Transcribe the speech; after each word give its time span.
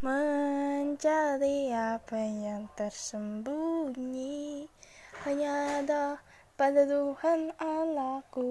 Mencari 0.00 1.68
apa 1.76 2.16
yang 2.16 2.72
tersembunyi 2.72 4.64
Hanya 5.28 5.84
ada 5.84 6.16
pada 6.56 6.88
Tuhan 6.88 7.52
Allahku. 7.60 8.48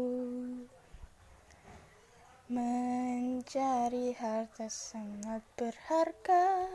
Mencari 2.54 4.14
harta 4.14 4.70
sangat 4.70 5.42
berharga 5.58 6.70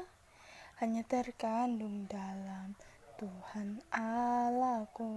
Hanya 0.83 1.07
terkandung 1.07 2.11
dalam 2.11 2.75
Tuhan 3.15 3.79
Allahku. 3.95 5.15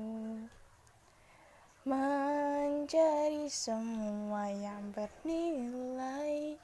Mencari 1.81 3.49
semua 3.49 4.53
yang 4.53 4.93
bernilai 4.93 6.61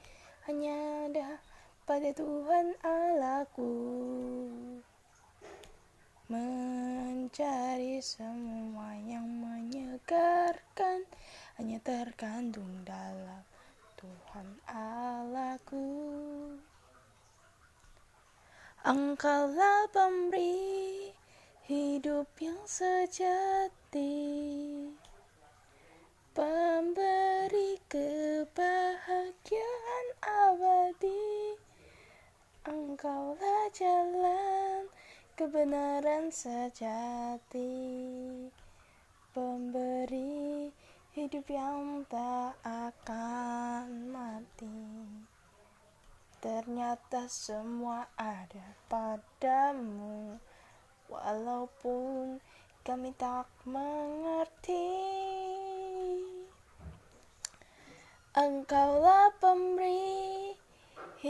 pada 2.04 2.20
Tuhan 2.20 2.76
Allahku 2.84 3.72
Mencari 6.28 8.04
semua 8.04 8.92
yang 9.08 9.24
menyegarkan 9.24 11.08
Hanya 11.56 11.80
terkandung 11.80 12.84
dalam 12.84 13.48
Tuhan 13.96 14.52
Allahku. 14.68 15.88
Engkaulah 18.84 19.88
pemberi 19.96 21.08
hidup 21.72 22.28
yang 22.44 22.60
sejati 22.68 24.12
Pemberi 26.36 27.80
kebahagiaan 27.88 29.83
Engkaulah 32.94 33.74
jalan 33.74 34.86
kebenaran 35.34 36.30
sejati 36.30 37.74
Pemberi 39.34 40.70
hidup 41.18 41.42
yang 41.50 42.06
tak 42.06 42.54
akan 42.62 44.14
mati. 44.14 45.10
Ternyata 46.38 47.26
semua 47.34 48.14
ada 48.14 48.78
padamu 48.86 50.38
Walaupun 51.10 52.38
kami 52.86 53.10
tak 53.18 53.50
mengerti. 53.66 55.02
Engkaulah 58.38 59.34
pemberi 59.42 59.73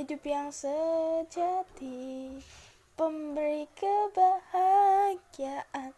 hidup 0.03 0.19
yang 0.27 0.51
sejati, 0.51 2.35
pemberi 2.99 3.63
kebahagiaan 3.71 5.95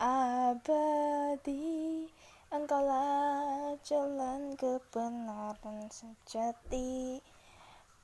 abadi. 0.00 2.08
Engkaulah 2.48 3.76
jalan 3.84 4.56
kebenaran 4.56 5.84
sejati, 5.92 7.20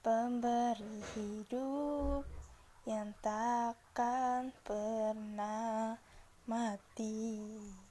pemberi 0.05 1.01
hidup 1.17 2.29
yang 2.85 3.17
takkan 3.25 4.53
pernah 4.69 5.97
mati. 6.45 7.88